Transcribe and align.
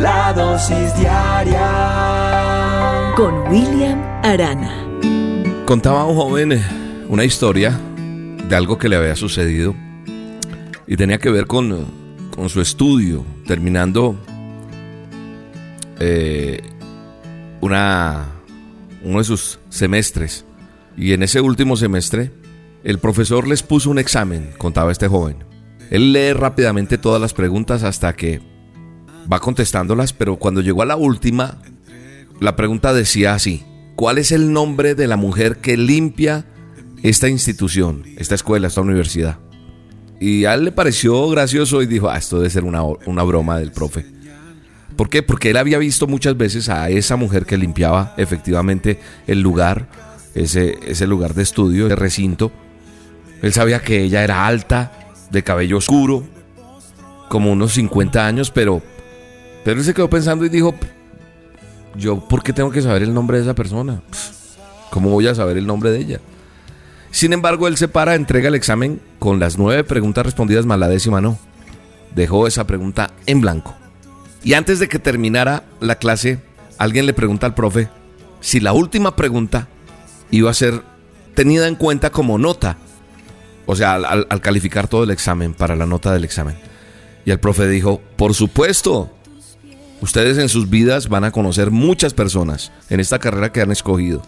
La 0.00 0.32
dosis 0.32 0.96
diaria 0.96 1.62
con 3.14 3.34
William 3.48 4.00
Arana. 4.22 4.88
Contaba 5.66 6.06
un 6.06 6.16
joven 6.16 6.52
eh, 6.52 6.62
una 7.08 7.24
historia 7.24 7.78
de 8.48 8.56
algo 8.56 8.78
que 8.78 8.88
le 8.88 8.96
había 8.96 9.16
sucedido 9.16 9.74
y 10.86 10.96
tenía 10.96 11.18
que 11.18 11.30
ver 11.30 11.46
con, 11.46 11.86
con 12.34 12.48
su 12.48 12.62
estudio, 12.62 13.24
terminando 13.46 14.16
eh, 16.00 16.62
una, 17.60 18.28
uno 19.02 19.18
de 19.18 19.24
sus 19.24 19.58
semestres. 19.68 20.46
Y 20.96 21.12
en 21.12 21.22
ese 21.22 21.40
último 21.40 21.76
semestre, 21.76 22.30
el 22.82 22.98
profesor 22.98 23.46
les 23.46 23.62
puso 23.62 23.90
un 23.90 23.98
examen, 23.98 24.52
contaba 24.56 24.90
este 24.90 25.08
joven. 25.08 25.44
Él 25.90 26.12
lee 26.12 26.32
rápidamente 26.32 26.96
todas 26.96 27.20
las 27.20 27.34
preguntas 27.34 27.82
hasta 27.82 28.14
que 28.14 28.51
va 29.30 29.40
contestándolas, 29.40 30.12
pero 30.12 30.36
cuando 30.36 30.60
llegó 30.60 30.82
a 30.82 30.86
la 30.86 30.96
última, 30.96 31.58
la 32.40 32.56
pregunta 32.56 32.92
decía 32.92 33.34
así, 33.34 33.64
¿cuál 33.96 34.18
es 34.18 34.32
el 34.32 34.52
nombre 34.52 34.94
de 34.94 35.06
la 35.06 35.16
mujer 35.16 35.58
que 35.58 35.76
limpia 35.76 36.46
esta 37.02 37.28
institución, 37.28 38.04
esta 38.16 38.34
escuela, 38.34 38.68
esta 38.68 38.80
universidad? 38.80 39.38
Y 40.20 40.44
a 40.44 40.54
él 40.54 40.64
le 40.64 40.72
pareció 40.72 41.28
gracioso 41.28 41.82
y 41.82 41.86
dijo, 41.86 42.08
ah, 42.08 42.16
esto 42.16 42.38
debe 42.38 42.50
ser 42.50 42.64
una, 42.64 42.82
una 42.82 43.22
broma 43.24 43.58
del 43.58 43.72
profe. 43.72 44.06
¿Por 44.96 45.08
qué? 45.08 45.22
Porque 45.22 45.50
él 45.50 45.56
había 45.56 45.78
visto 45.78 46.06
muchas 46.06 46.36
veces 46.36 46.68
a 46.68 46.90
esa 46.90 47.16
mujer 47.16 47.46
que 47.46 47.56
limpiaba 47.56 48.14
efectivamente 48.16 49.00
el 49.26 49.40
lugar, 49.40 49.88
ese, 50.34 50.78
ese 50.86 51.06
lugar 51.06 51.34
de 51.34 51.42
estudio, 51.42 51.88
de 51.88 51.96
recinto. 51.96 52.52
Él 53.40 53.52
sabía 53.52 53.80
que 53.80 54.02
ella 54.02 54.22
era 54.22 54.46
alta, 54.46 54.92
de 55.32 55.42
cabello 55.42 55.78
oscuro, 55.78 56.24
como 57.28 57.50
unos 57.50 57.72
50 57.72 58.24
años, 58.24 58.50
pero 58.50 58.82
pero 59.64 59.78
él 59.78 59.84
se 59.84 59.94
quedó 59.94 60.10
pensando 60.10 60.44
y 60.44 60.48
dijo, 60.48 60.74
yo, 61.94 62.20
¿por 62.20 62.42
qué 62.42 62.52
tengo 62.52 62.70
que 62.70 62.82
saber 62.82 63.02
el 63.02 63.14
nombre 63.14 63.38
de 63.38 63.44
esa 63.44 63.54
persona? 63.54 64.02
¿Cómo 64.90 65.10
voy 65.10 65.26
a 65.26 65.34
saber 65.34 65.56
el 65.56 65.66
nombre 65.66 65.90
de 65.90 65.98
ella? 65.98 66.20
Sin 67.10 67.32
embargo, 67.32 67.68
él 67.68 67.76
se 67.76 67.88
para, 67.88 68.14
entrega 68.14 68.48
el 68.48 68.54
examen 68.54 69.00
con 69.18 69.38
las 69.38 69.58
nueve 69.58 69.84
preguntas 69.84 70.24
respondidas 70.24 70.66
más 70.66 70.78
la 70.78 70.88
décima 70.88 71.20
no. 71.20 71.38
Dejó 72.14 72.46
esa 72.46 72.66
pregunta 72.66 73.10
en 73.26 73.40
blanco. 73.40 73.74
Y 74.42 74.54
antes 74.54 74.78
de 74.78 74.88
que 74.88 74.98
terminara 74.98 75.64
la 75.80 75.96
clase, 75.96 76.40
alguien 76.78 77.06
le 77.06 77.12
pregunta 77.12 77.46
al 77.46 77.54
profe 77.54 77.88
si 78.40 78.58
la 78.60 78.72
última 78.72 79.14
pregunta 79.14 79.68
iba 80.30 80.50
a 80.50 80.54
ser 80.54 80.82
tenida 81.34 81.68
en 81.68 81.76
cuenta 81.76 82.10
como 82.10 82.38
nota. 82.38 82.76
O 83.66 83.76
sea, 83.76 83.94
al, 83.94 84.26
al 84.28 84.40
calificar 84.40 84.88
todo 84.88 85.04
el 85.04 85.10
examen, 85.10 85.54
para 85.54 85.76
la 85.76 85.86
nota 85.86 86.12
del 86.12 86.24
examen. 86.24 86.56
Y 87.24 87.30
el 87.30 87.38
profe 87.38 87.68
dijo, 87.68 88.00
por 88.16 88.34
supuesto, 88.34 89.10
Ustedes 90.02 90.36
en 90.38 90.48
sus 90.48 90.68
vidas 90.68 91.08
van 91.08 91.22
a 91.22 91.30
conocer 91.30 91.70
muchas 91.70 92.12
personas 92.12 92.72
en 92.90 92.98
esta 92.98 93.20
carrera 93.20 93.52
que 93.52 93.60
han 93.60 93.70
escogido. 93.70 94.20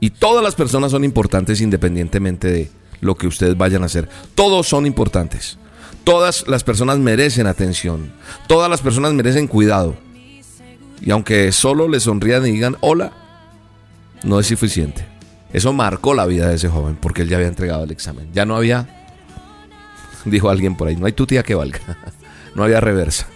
Y 0.00 0.10
todas 0.10 0.42
las 0.42 0.56
personas 0.56 0.90
son 0.90 1.04
importantes 1.04 1.60
independientemente 1.60 2.50
de 2.50 2.70
lo 3.00 3.16
que 3.16 3.28
ustedes 3.28 3.56
vayan 3.56 3.84
a 3.84 3.86
hacer. 3.86 4.08
Todos 4.34 4.66
son 4.66 4.86
importantes. 4.86 5.56
Todas 6.02 6.48
las 6.48 6.64
personas 6.64 6.98
merecen 6.98 7.46
atención. 7.46 8.12
Todas 8.48 8.68
las 8.68 8.80
personas 8.80 9.12
merecen 9.12 9.46
cuidado. 9.46 9.94
Y 11.00 11.12
aunque 11.12 11.52
solo 11.52 11.86
les 11.86 12.02
sonrían 12.02 12.44
y 12.44 12.50
digan 12.50 12.76
hola, 12.80 13.12
no 14.24 14.40
es 14.40 14.48
suficiente. 14.48 15.06
Eso 15.52 15.72
marcó 15.72 16.12
la 16.12 16.26
vida 16.26 16.48
de 16.48 16.56
ese 16.56 16.68
joven 16.68 16.98
porque 17.00 17.22
él 17.22 17.28
ya 17.28 17.36
había 17.36 17.48
entregado 17.48 17.84
el 17.84 17.92
examen. 17.92 18.30
Ya 18.32 18.44
no 18.44 18.56
había, 18.56 19.06
dijo 20.24 20.50
alguien 20.50 20.76
por 20.76 20.88
ahí, 20.88 20.96
no 20.96 21.06
hay 21.06 21.12
tu 21.12 21.24
tía 21.24 21.44
que 21.44 21.54
valga. 21.54 21.78
No 22.54 22.64
había 22.64 22.80
reversa 22.80 23.28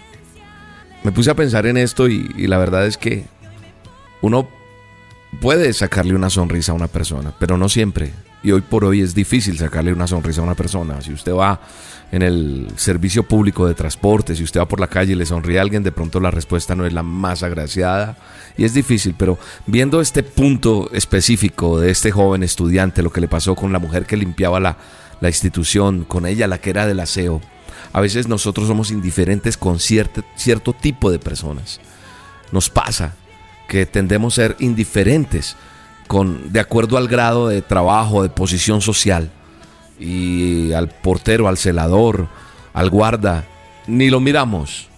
me 1.05 1.13
puse 1.13 1.31
a 1.31 1.35
pensar 1.35 1.67
en 1.67 1.77
esto 1.77 2.09
y, 2.09 2.47
la 2.47 2.59
verdad 2.59 2.87
es 2.87 2.97
que 2.97 3.25
uno 4.21 4.49
puede 5.41 5.73
sacarle 5.73 6.15
una 6.15 6.31
sonrisa 6.31 6.73
a 6.73 6.75
una 6.75 6.89
persona, 6.89 7.33
pero 7.39 7.57
no 7.57 7.69
siempre. 7.69 8.13
Y 8.45 8.51
hoy 8.51 8.61
por 8.61 8.85
hoy 8.85 9.01
es 9.01 9.15
difícil 9.15 9.57
sacarle 9.57 9.93
una 9.93 10.07
sonrisa 10.07 10.41
a 10.41 10.45
una 10.45 10.55
persona. 10.55 11.01
Si 11.01 11.13
usted 11.13 11.33
va 11.33 11.61
en 12.11 12.23
el 12.23 12.69
servicio 12.77 13.23
público 13.23 13.67
de 13.67 13.75
transporte, 13.75 14.35
si 14.35 14.43
usted 14.43 14.61
va 14.61 14.69
por 14.69 14.81
la 14.81 14.89
calle 14.89 15.13
y 15.13 15.17
le 15.17 15.27
sonríe 15.27 15.59
a 15.59 15.63
alguien, 15.63 15.83
de 15.83 15.93
pronto 15.93 16.21
la 16.21 16.31
respuesta 16.31 16.75
no 16.75 16.85
es 16.85 16.93
la 16.93 17.03
más 17.03 17.43
agraciada. 17.43 18.17
Y 18.57 18.65
es 18.65 18.75
difícil, 18.75 19.15
pero 19.17 19.39
viendo 19.67 20.01
este 20.01 20.23
punto 20.23 20.91
específico 20.93 21.81
de 21.81 21.91
este 21.91 22.11
joven 22.11 22.43
estudiante, 22.43 23.03
lo 23.03 23.11
que 23.11 23.21
le 23.21 23.29
pasó 23.29 23.55
con 23.55 23.73
la 23.73 23.79
mujer 23.79 24.07
que 24.07 24.17
limpiaba 24.17 24.61
la, 24.61 24.77
la 25.21 25.29
institución, 25.29 26.05
con 26.05 26.27
ella 26.27 26.49
la 26.49 26.59
que 26.59 26.71
era 26.71 26.87
del 26.87 27.01
aseo, 27.01 27.41
a 27.93 28.01
veces 28.01 28.27
nosotros 28.27 28.69
somos 28.69 28.91
indiferentes 28.91 29.57
con 29.57 29.79
cierto, 29.79 30.25
cierto 30.35 30.73
tipo 30.73 31.11
de 31.11 31.19
personas. 31.19 31.81
Nos 32.51 32.71
pasa 32.71 33.15
que 33.69 33.87
tendemos 33.87 34.35
a 34.35 34.43
ser 34.43 34.57
indiferentes 34.61 35.57
con, 36.07 36.53
de 36.53 36.61
acuerdo 36.61 36.97
al 36.97 37.09
grado 37.09 37.49
de 37.49 37.63
trabajo, 37.63 38.23
de 38.23 38.31
posición 38.31 38.81
social. 38.81 39.31
Y 39.99 40.73
al 40.73 40.89
portero, 40.89 41.49
al 41.49 41.59
celador, 41.59 42.29
al 42.73 42.91
guarda, 42.91 43.45
ni 43.87 44.11
lo 44.11 44.21
miramos. 44.21 44.89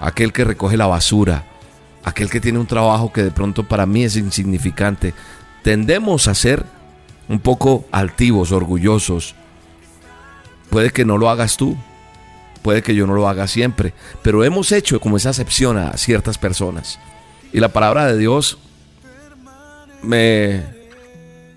Aquel 0.00 0.32
que 0.32 0.44
recoge 0.44 0.76
la 0.76 0.86
basura, 0.86 1.44
aquel 2.02 2.28
que 2.28 2.40
tiene 2.40 2.58
un 2.58 2.66
trabajo 2.66 3.12
que 3.12 3.22
de 3.22 3.30
pronto 3.30 3.68
para 3.68 3.86
mí 3.86 4.04
es 4.04 4.16
insignificante. 4.16 5.14
Tendemos 5.62 6.28
a 6.28 6.34
ser 6.34 6.64
un 7.28 7.38
poco 7.38 7.84
altivos, 7.92 8.52
orgullosos. 8.52 9.34
Puede 10.70 10.90
que 10.90 11.04
no 11.04 11.18
lo 11.18 11.30
hagas 11.30 11.56
tú, 11.56 11.76
Puede 12.62 12.82
que 12.82 12.94
yo 12.94 13.06
no 13.06 13.14
lo 13.14 13.28
haga 13.28 13.48
siempre, 13.48 13.92
pero 14.22 14.44
hemos 14.44 14.70
hecho 14.72 15.00
como 15.00 15.16
esa 15.16 15.30
acepción 15.30 15.76
a 15.78 15.96
ciertas 15.96 16.38
personas. 16.38 16.98
Y 17.52 17.60
la 17.60 17.68
palabra 17.68 18.06
de 18.06 18.16
Dios 18.16 18.58
me, 20.02 20.62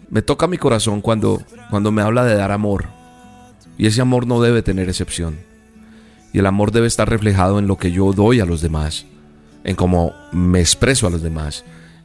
me 0.10 0.22
toca 0.22 0.48
mi 0.48 0.58
corazón 0.58 1.02
cuando, 1.02 1.42
cuando 1.70 1.92
me 1.92 2.02
habla 2.02 2.26
de 2.26 2.36
dar 2.36 2.52
amor. 2.52 2.86
Y 3.78 3.88
ese 3.88 4.02
amor 4.02 4.26
no 4.26 4.42
debe 4.42 4.64
tener 4.64 4.90
excepción. 4.90 5.38
Y 6.34 6.40
el 6.40 6.48
amor 6.48 6.72
debe 6.72 6.88
estar 6.88 7.10
reflejado 7.10 7.60
en 7.60 7.68
lo 7.68 7.78
que 7.78 7.92
yo 7.92 8.12
doy 8.12 8.40
a 8.40 8.46
los 8.46 8.62
demás, 8.62 9.06
en 9.64 9.76
cómo 9.76 10.14
me 10.32 10.60
expreso 10.60 11.08
a 11.08 11.10
los 11.10 11.22
demás, 11.22 11.64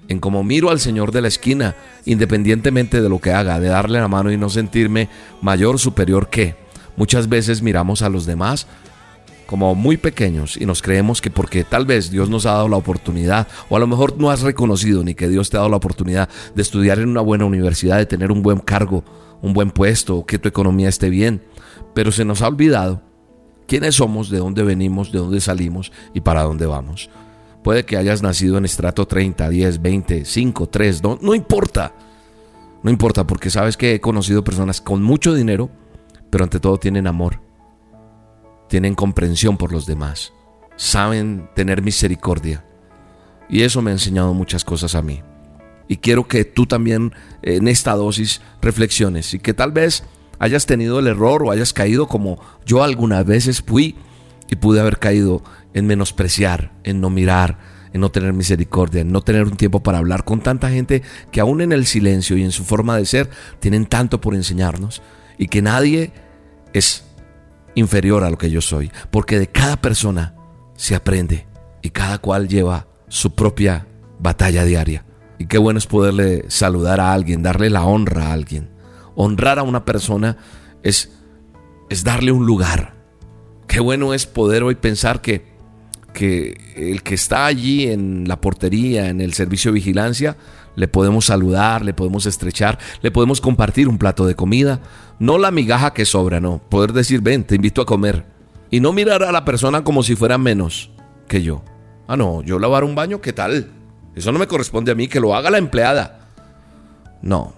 en 0.08 0.20
cómo 0.20 0.44
miro 0.44 0.70
al 0.70 0.78
Señor 0.78 1.10
de 1.10 1.22
la 1.22 1.28
esquina, 1.28 1.74
independientemente 2.04 3.00
de 3.00 3.08
lo 3.08 3.18
que 3.18 3.32
haga, 3.32 3.58
de 3.58 3.68
darle 3.68 4.00
la 4.00 4.08
mano 4.08 4.30
y 4.30 4.36
no 4.36 4.50
sentirme 4.50 5.08
mayor, 5.40 5.78
superior 5.78 6.28
que. 6.28 6.54
Muchas 6.96 7.28
veces 7.28 7.62
miramos 7.62 8.02
a 8.02 8.08
los 8.08 8.26
demás 8.26 8.66
como 9.50 9.74
muy 9.74 9.96
pequeños 9.96 10.56
y 10.56 10.64
nos 10.64 10.80
creemos 10.80 11.20
que 11.20 11.28
porque 11.28 11.64
tal 11.64 11.84
vez 11.84 12.12
Dios 12.12 12.30
nos 12.30 12.46
ha 12.46 12.52
dado 12.52 12.68
la 12.68 12.76
oportunidad 12.76 13.48
o 13.68 13.74
a 13.76 13.80
lo 13.80 13.88
mejor 13.88 14.16
no 14.16 14.30
has 14.30 14.42
reconocido 14.42 15.02
ni 15.02 15.16
que 15.16 15.26
Dios 15.26 15.50
te 15.50 15.56
ha 15.56 15.58
dado 15.58 15.70
la 15.70 15.78
oportunidad 15.78 16.28
de 16.54 16.62
estudiar 16.62 17.00
en 17.00 17.08
una 17.08 17.20
buena 17.20 17.46
universidad, 17.46 17.98
de 17.98 18.06
tener 18.06 18.30
un 18.30 18.42
buen 18.42 18.60
cargo, 18.60 19.02
un 19.42 19.52
buen 19.52 19.72
puesto, 19.72 20.24
que 20.24 20.38
tu 20.38 20.48
economía 20.48 20.88
esté 20.88 21.10
bien, 21.10 21.42
pero 21.96 22.12
se 22.12 22.24
nos 22.24 22.42
ha 22.42 22.46
olvidado 22.46 23.02
quiénes 23.66 23.96
somos, 23.96 24.30
de 24.30 24.38
dónde 24.38 24.62
venimos, 24.62 25.10
de 25.10 25.18
dónde 25.18 25.40
salimos 25.40 25.90
y 26.14 26.20
para 26.20 26.44
dónde 26.44 26.66
vamos. 26.66 27.10
Puede 27.64 27.84
que 27.84 27.96
hayas 27.96 28.22
nacido 28.22 28.56
en 28.56 28.66
estrato 28.66 29.08
30, 29.08 29.48
10, 29.48 29.82
20, 29.82 30.24
5, 30.26 30.68
3, 30.68 31.02
no, 31.02 31.18
no 31.20 31.34
importa. 31.34 31.92
No 32.84 32.90
importa 32.92 33.26
porque 33.26 33.50
sabes 33.50 33.76
que 33.76 33.96
he 33.96 34.00
conocido 34.00 34.44
personas 34.44 34.80
con 34.80 35.02
mucho 35.02 35.34
dinero, 35.34 35.70
pero 36.30 36.44
ante 36.44 36.60
todo 36.60 36.78
tienen 36.78 37.08
amor 37.08 37.49
tienen 38.70 38.94
comprensión 38.94 39.56
por 39.56 39.72
los 39.72 39.84
demás, 39.84 40.32
saben 40.76 41.50
tener 41.56 41.82
misericordia. 41.82 42.64
Y 43.48 43.62
eso 43.62 43.82
me 43.82 43.90
ha 43.90 43.94
enseñado 43.94 44.32
muchas 44.32 44.64
cosas 44.64 44.94
a 44.94 45.02
mí. 45.02 45.22
Y 45.88 45.96
quiero 45.96 46.28
que 46.28 46.44
tú 46.44 46.66
también 46.66 47.12
en 47.42 47.66
esta 47.66 47.96
dosis 47.96 48.40
reflexiones 48.62 49.34
y 49.34 49.40
que 49.40 49.54
tal 49.54 49.72
vez 49.72 50.04
hayas 50.38 50.66
tenido 50.66 51.00
el 51.00 51.08
error 51.08 51.42
o 51.42 51.50
hayas 51.50 51.72
caído 51.72 52.06
como 52.06 52.38
yo 52.64 52.84
algunas 52.84 53.26
veces 53.26 53.60
fui 53.60 53.96
y 54.48 54.54
pude 54.54 54.80
haber 54.80 55.00
caído 55.00 55.42
en 55.74 55.88
menospreciar, 55.88 56.72
en 56.84 57.00
no 57.00 57.10
mirar, 57.10 57.58
en 57.92 58.00
no 58.00 58.12
tener 58.12 58.32
misericordia, 58.32 59.00
en 59.00 59.10
no 59.10 59.20
tener 59.20 59.42
un 59.42 59.56
tiempo 59.56 59.82
para 59.82 59.98
hablar 59.98 60.24
con 60.24 60.42
tanta 60.42 60.70
gente 60.70 61.02
que 61.32 61.40
aún 61.40 61.60
en 61.60 61.72
el 61.72 61.86
silencio 61.86 62.36
y 62.36 62.44
en 62.44 62.52
su 62.52 62.64
forma 62.64 62.96
de 62.96 63.04
ser 63.04 63.30
tienen 63.58 63.86
tanto 63.86 64.20
por 64.20 64.36
enseñarnos 64.36 65.02
y 65.38 65.48
que 65.48 65.60
nadie 65.60 66.12
es 66.72 67.09
inferior 67.74 68.24
a 68.24 68.30
lo 68.30 68.38
que 68.38 68.50
yo 68.50 68.60
soy, 68.60 68.90
porque 69.10 69.38
de 69.38 69.46
cada 69.46 69.76
persona 69.76 70.34
se 70.76 70.94
aprende 70.94 71.46
y 71.82 71.90
cada 71.90 72.18
cual 72.18 72.48
lleva 72.48 72.86
su 73.08 73.34
propia 73.34 73.86
batalla 74.18 74.64
diaria. 74.64 75.04
Y 75.38 75.46
qué 75.46 75.58
bueno 75.58 75.78
es 75.78 75.86
poderle 75.86 76.44
saludar 76.48 77.00
a 77.00 77.12
alguien, 77.12 77.42
darle 77.42 77.70
la 77.70 77.84
honra 77.84 78.28
a 78.28 78.32
alguien. 78.32 78.70
Honrar 79.14 79.58
a 79.58 79.62
una 79.62 79.84
persona 79.84 80.36
es, 80.82 81.12
es 81.88 82.04
darle 82.04 82.32
un 82.32 82.44
lugar. 82.44 82.94
Qué 83.66 83.80
bueno 83.80 84.12
es 84.12 84.26
poder 84.26 84.62
hoy 84.62 84.74
pensar 84.74 85.22
que, 85.22 85.46
que 86.12 86.58
el 86.76 87.02
que 87.02 87.14
está 87.14 87.46
allí 87.46 87.88
en 87.88 88.28
la 88.28 88.40
portería, 88.40 89.08
en 89.08 89.20
el 89.20 89.32
servicio 89.32 89.70
de 89.70 89.76
vigilancia, 89.76 90.36
le 90.76 90.88
podemos 90.88 91.26
saludar, 91.26 91.84
le 91.84 91.94
podemos 91.94 92.26
estrechar, 92.26 92.78
le 93.02 93.10
podemos 93.10 93.40
compartir 93.40 93.88
un 93.88 93.98
plato 93.98 94.26
de 94.26 94.34
comida. 94.34 94.80
No 95.18 95.38
la 95.38 95.50
migaja 95.50 95.92
que 95.92 96.04
sobra, 96.04 96.40
no. 96.40 96.62
Poder 96.68 96.92
decir, 96.92 97.20
ven, 97.20 97.44
te 97.44 97.56
invito 97.56 97.82
a 97.82 97.86
comer. 97.86 98.24
Y 98.70 98.80
no 98.80 98.92
mirar 98.92 99.22
a 99.22 99.32
la 99.32 99.44
persona 99.44 99.84
como 99.84 100.02
si 100.02 100.16
fuera 100.16 100.38
menos 100.38 100.90
que 101.28 101.42
yo. 101.42 101.62
Ah, 102.06 102.16
no, 102.16 102.42
yo 102.42 102.58
lavar 102.58 102.84
un 102.84 102.94
baño, 102.94 103.20
¿qué 103.20 103.32
tal? 103.32 103.70
Eso 104.14 104.32
no 104.32 104.38
me 104.38 104.46
corresponde 104.46 104.92
a 104.92 104.94
mí, 104.94 105.08
que 105.08 105.20
lo 105.20 105.34
haga 105.34 105.50
la 105.50 105.58
empleada. 105.58 106.28
No. 107.22 107.54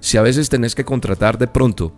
Si 0.00 0.16
a 0.16 0.22
veces 0.22 0.48
tenés 0.48 0.74
que 0.74 0.84
contratar 0.84 1.38
de 1.38 1.46
pronto 1.46 1.94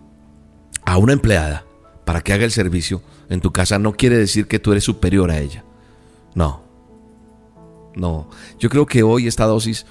a 0.85 0.99
una 0.99 1.13
empleada 1.13 1.65
para 2.05 2.21
que 2.21 2.33
haga 2.33 2.45
el 2.45 2.51
servicio 2.51 3.03
en 3.29 3.41
tu 3.41 3.51
casa, 3.53 3.79
no 3.79 3.95
quiere 3.95 4.17
decir 4.17 4.47
que 4.47 4.59
tú 4.59 4.73
eres 4.73 4.85
superior 4.85 5.31
a 5.31 5.39
ella. 5.39 5.65
No. 6.35 6.63
No. 7.97 8.29
Yo 8.59 8.69
creo 8.69 8.87
que 8.87 9.03
hoy 9.03 9.27
esta 9.27 9.47
dosis 9.47 9.87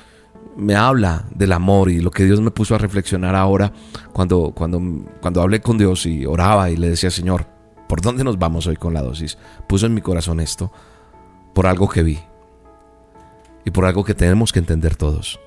me 0.55 0.75
habla 0.75 1.25
del 1.33 1.51
amor 1.51 1.89
y 1.89 1.99
lo 1.99 2.11
que 2.11 2.25
Dios 2.25 2.41
me 2.41 2.51
puso 2.51 2.75
a 2.75 2.77
reflexionar 2.77 3.35
ahora 3.35 3.71
cuando, 4.11 4.51
cuando, 4.51 4.81
cuando 5.21 5.41
hablé 5.41 5.61
con 5.61 5.77
Dios 5.77 6.05
y 6.05 6.25
oraba 6.25 6.69
y 6.69 6.77
le 6.77 6.89
decía, 6.89 7.11
Señor, 7.11 7.47
¿por 7.87 8.01
dónde 8.01 8.23
nos 8.23 8.37
vamos 8.37 8.67
hoy 8.67 8.75
con 8.75 8.93
la 8.93 9.01
dosis? 9.01 9.37
Puso 9.67 9.85
en 9.85 9.93
mi 9.93 10.01
corazón 10.01 10.39
esto 10.39 10.71
por 11.53 11.67
algo 11.67 11.87
que 11.89 12.03
vi 12.03 12.19
y 13.65 13.71
por 13.71 13.85
algo 13.85 14.03
que 14.03 14.13
tenemos 14.13 14.51
que 14.51 14.59
entender 14.59 14.95
todos. 14.95 15.39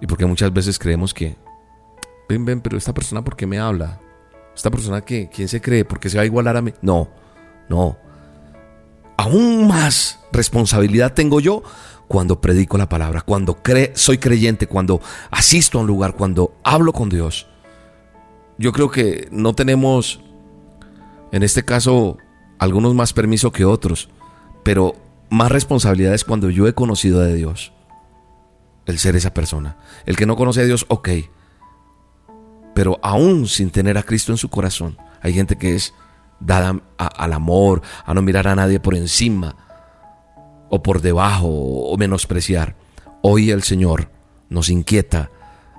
Y 0.00 0.06
porque 0.06 0.26
muchas 0.26 0.52
veces 0.52 0.78
creemos 0.78 1.14
que, 1.14 1.36
ven, 2.28 2.44
ven, 2.44 2.60
pero 2.60 2.76
esta 2.76 2.92
persona, 2.92 3.22
¿por 3.22 3.36
qué 3.36 3.46
me 3.46 3.58
habla? 3.58 4.00
Esta 4.54 4.70
persona, 4.70 5.00
que 5.00 5.28
¿quién 5.28 5.48
se 5.48 5.60
cree? 5.60 5.84
¿Por 5.84 6.00
qué 6.00 6.08
se 6.08 6.16
va 6.16 6.22
a 6.22 6.26
igualar 6.26 6.56
a 6.56 6.62
mí? 6.62 6.72
No, 6.82 7.08
no. 7.68 7.96
Aún 9.16 9.66
más 9.66 10.20
responsabilidad 10.32 11.14
tengo 11.14 11.40
yo 11.40 11.62
cuando 12.08 12.40
predico 12.40 12.78
la 12.78 12.88
palabra, 12.88 13.22
cuando 13.22 13.58
soy 13.94 14.18
creyente, 14.18 14.66
cuando 14.66 15.00
asisto 15.30 15.78
a 15.78 15.80
un 15.80 15.86
lugar, 15.86 16.14
cuando 16.14 16.54
hablo 16.62 16.92
con 16.92 17.08
Dios. 17.08 17.46
Yo 18.58 18.72
creo 18.72 18.90
que 18.90 19.28
no 19.30 19.54
tenemos, 19.54 20.20
en 21.32 21.42
este 21.42 21.64
caso, 21.64 22.18
algunos 22.58 22.94
más 22.94 23.12
permiso 23.12 23.52
que 23.52 23.64
otros, 23.64 24.08
pero 24.62 24.94
más 25.30 25.50
responsabilidades 25.50 26.24
cuando 26.24 26.50
yo 26.50 26.66
he 26.66 26.74
conocido 26.74 27.20
a 27.20 27.26
Dios. 27.26 27.72
El 28.86 28.98
ser 28.98 29.16
esa 29.16 29.34
persona. 29.34 29.76
El 30.06 30.16
que 30.16 30.26
no 30.26 30.36
conoce 30.36 30.60
a 30.60 30.64
Dios, 30.64 30.86
ok. 30.88 31.08
Pero 32.74 33.00
aún 33.02 33.48
sin 33.48 33.70
tener 33.70 33.98
a 33.98 34.04
Cristo 34.04 34.32
en 34.32 34.38
su 34.38 34.48
corazón, 34.48 34.96
hay 35.22 35.32
gente 35.32 35.56
que 35.56 35.74
es 35.74 35.92
dada 36.40 36.80
al 36.98 37.32
amor, 37.32 37.82
a 38.04 38.14
no 38.14 38.22
mirar 38.22 38.48
a 38.48 38.56
nadie 38.56 38.80
por 38.80 38.94
encima 38.94 39.56
o 40.68 40.82
por 40.82 41.00
debajo 41.00 41.48
o 41.48 41.96
menospreciar. 41.96 42.76
Hoy 43.22 43.50
el 43.50 43.62
Señor 43.62 44.10
nos 44.48 44.68
inquieta 44.68 45.30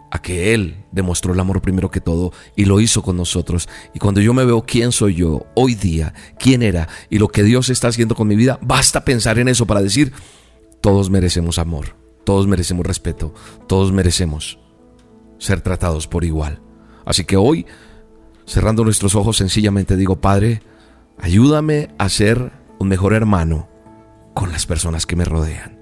a 0.09 0.21
que 0.21 0.53
Él 0.53 0.85
demostró 0.91 1.33
el 1.33 1.39
amor 1.39 1.61
primero 1.61 1.91
que 1.91 2.01
todo 2.01 2.31
y 2.55 2.65
lo 2.65 2.79
hizo 2.79 3.01
con 3.01 3.17
nosotros. 3.17 3.67
Y 3.93 3.99
cuando 3.99 4.21
yo 4.21 4.33
me 4.33 4.45
veo 4.45 4.63
quién 4.65 4.91
soy 4.91 5.15
yo 5.15 5.45
hoy 5.55 5.75
día, 5.75 6.13
quién 6.39 6.63
era 6.63 6.87
y 7.09 7.19
lo 7.19 7.27
que 7.27 7.43
Dios 7.43 7.69
está 7.69 7.89
haciendo 7.89 8.15
con 8.15 8.27
mi 8.27 8.35
vida, 8.35 8.59
basta 8.61 9.03
pensar 9.03 9.39
en 9.39 9.47
eso 9.47 9.65
para 9.65 9.81
decir, 9.81 10.13
todos 10.81 11.09
merecemos 11.09 11.59
amor, 11.59 11.95
todos 12.23 12.47
merecemos 12.47 12.85
respeto, 12.85 13.33
todos 13.67 13.91
merecemos 13.91 14.59
ser 15.37 15.61
tratados 15.61 16.07
por 16.07 16.23
igual. 16.23 16.61
Así 17.05 17.23
que 17.23 17.37
hoy, 17.37 17.65
cerrando 18.47 18.83
nuestros 18.83 19.13
ojos, 19.13 19.37
sencillamente 19.37 19.95
digo, 19.95 20.15
Padre, 20.19 20.61
ayúdame 21.19 21.89
a 21.99 22.09
ser 22.09 22.51
un 22.79 22.87
mejor 22.87 23.13
hermano 23.13 23.67
con 24.33 24.51
las 24.51 24.65
personas 24.65 25.05
que 25.05 25.15
me 25.15 25.25
rodean. 25.25 25.77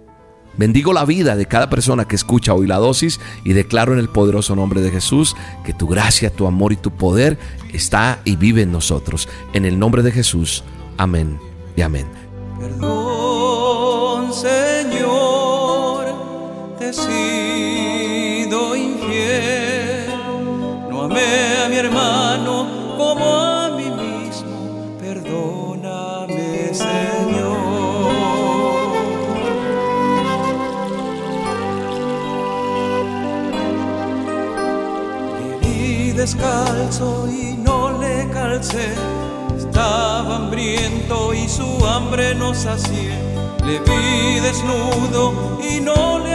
Bendigo 0.57 0.93
la 0.93 1.05
vida 1.05 1.35
de 1.35 1.45
cada 1.47 1.69
persona 1.69 2.05
que 2.05 2.15
escucha 2.15 2.53
hoy 2.53 2.65
la 2.65 2.77
dosis 2.77 3.19
y 3.43 3.53
declaro 3.53 3.91
en 3.93 3.99
el 3.99 4.07
poderoso 4.07 4.55
nombre 4.55 4.81
de 4.81 4.89
Jesús 4.89 5.35
que 5.65 5.73
tu 5.73 5.87
gracia, 5.87 6.29
tu 6.29 6.47
amor 6.47 6.71
y 6.71 6.77
tu 6.77 6.91
poder 6.91 7.37
está 7.73 8.21
y 8.23 8.37
vive 8.37 8.61
en 8.61 8.71
nosotros. 8.71 9.27
En 9.53 9.65
el 9.65 9.77
nombre 9.77 10.01
de 10.01 10.11
Jesús. 10.11 10.63
Amén 10.97 11.37
y 11.75 11.81
amén. 11.81 12.07
Perdón, 12.57 14.31
Señor, 14.33 16.05
A 21.63 21.69
mi 21.69 21.77
hermano 21.77 22.67
como 22.97 23.25
a 23.25 23.69
mí 23.69 23.89
mismo. 23.89 24.97
Perdóname, 24.99 26.73
Señor. 26.73 27.65
descalzo 36.25 37.27
y 37.29 37.55
no 37.57 37.99
le 37.99 38.27
calcé. 38.29 38.93
Estaba 39.55 40.37
hambriento 40.37 41.33
y 41.33 41.47
su 41.47 41.85
hambre 41.85 42.33
no 42.33 42.53
sacié. 42.53 43.13
Le 43.65 43.79
vi 43.79 44.39
desnudo 44.39 45.59
y 45.61 45.79
no 45.81 46.19
le 46.19 46.34